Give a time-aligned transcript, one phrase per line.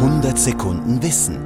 [0.00, 1.42] 100 Sekunden Wissen.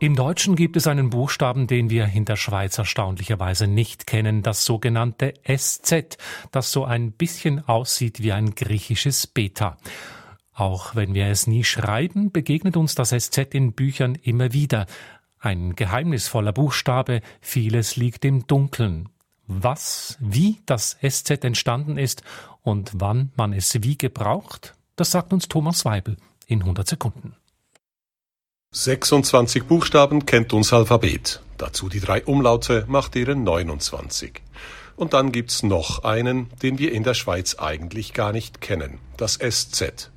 [0.00, 4.64] Im Deutschen gibt es einen Buchstaben, den wir in der Schweiz erstaunlicherweise nicht kennen, das
[4.64, 6.18] sogenannte SZ,
[6.50, 9.76] das so ein bisschen aussieht wie ein griechisches Beta.
[10.52, 14.86] Auch wenn wir es nie schreiben, begegnet uns das SZ in Büchern immer wieder.
[15.38, 19.10] Ein geheimnisvoller Buchstabe, vieles liegt im Dunkeln.
[19.46, 22.24] Was, wie das SZ entstanden ist
[22.62, 27.34] und wann man es wie gebraucht, das sagt uns Thomas Weibel in 100 Sekunden.
[28.72, 31.40] 26 Buchstaben kennt unser Alphabet.
[31.56, 34.42] Dazu die drei Umlaute macht ihren 29.
[34.96, 39.38] Und dann gibt's noch einen, den wir in der Schweiz eigentlich gar nicht kennen, das
[39.38, 40.10] SZ.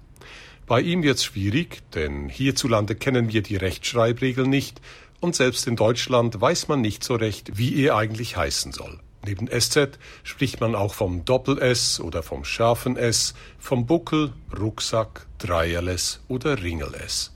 [0.65, 4.81] Bei ihm wird's schwierig, denn hierzulande kennen wir die Rechtschreibregeln nicht
[5.19, 8.99] und selbst in Deutschland weiß man nicht so recht, wie er eigentlich heißen soll.
[9.25, 16.21] Neben SZ spricht man auch vom Doppel-S oder vom scharfen S, vom Buckel, Rucksack, Dreierles
[16.27, 17.31] oder Ringel-S.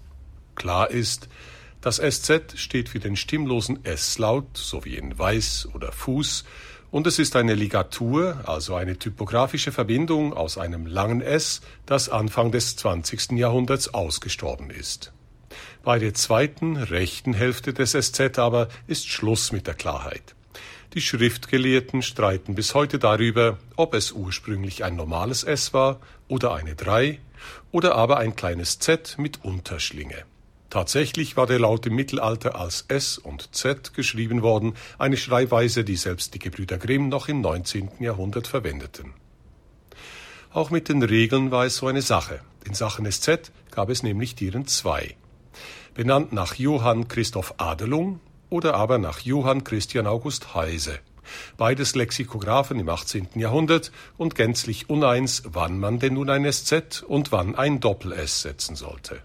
[0.56, 1.30] Klar ist,
[1.82, 6.44] das SZ steht für den stimmlosen S-Laut, so wie in Weiß oder Fuß,
[6.90, 12.52] und es ist eine Ligatur, also eine typografische Verbindung aus einem langen S, das Anfang
[12.52, 13.34] des 20.
[13.34, 15.12] Jahrhunderts ausgestorben ist.
[15.84, 20.36] Bei der zweiten, rechten Hälfte des SZ aber ist Schluss mit der Klarheit.
[20.96, 26.74] Die Schriftgelehrten streiten bis heute darüber, ob es ursprünglich ein normales S war oder eine
[26.74, 27.20] 3
[27.74, 30.24] oder aber ein kleines Z mit Unterschlinge.
[30.70, 35.98] Tatsächlich war der Laut im Mittelalter als S und Z geschrieben worden, eine Schreibweise, die
[35.98, 37.92] selbst die Gebrüder Grimm noch im 19.
[38.00, 39.16] Jahrhundert verwendeten.
[40.54, 42.40] Auch mit den Regeln war es so eine Sache.
[42.64, 45.18] In Sachen SZ gab es nämlich deren zwei.
[45.94, 51.00] Benannt nach Johann Christoph Adelung, oder aber nach Johann Christian August Heise.
[51.58, 53.30] Beides Lexikographen im 18.
[53.36, 58.76] Jahrhundert und gänzlich uneins, wann man denn nun ein SZ und wann ein Doppel-S setzen
[58.76, 59.22] sollte.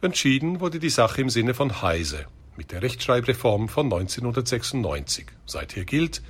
[0.00, 5.26] Entschieden wurde die Sache im Sinne von Heise mit der Rechtschreibreform von 1996.
[5.46, 6.22] Seither gilt,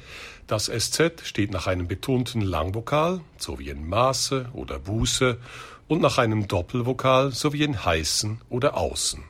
[0.46, 5.38] das SZ steht nach einem betonten Langvokal, so wie in Maße oder Buße,
[5.88, 9.24] und nach einem Doppelvokal, so wie in heißen oder außen.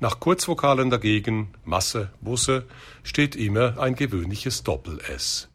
[0.00, 2.66] Nach Kurzvokalen dagegen, Masse, Busse,
[3.02, 5.48] steht immer ein gewöhnliches Doppel-S.